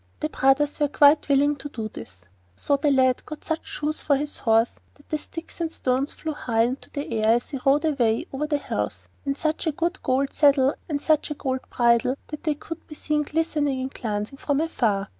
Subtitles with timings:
[0.19, 2.21] The brothers were quite willing to do this;
[2.55, 6.31] so the lad got such shoes for his horse that the sticks and stones flew
[6.33, 9.71] high up into the air as he rode away over the hills, and such a
[9.71, 14.39] gold saddle and such a gold bridle that they could be seen glittering and glancing
[14.39, 15.07] from afar.